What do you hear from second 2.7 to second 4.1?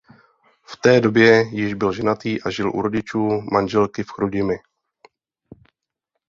u rodičů manželky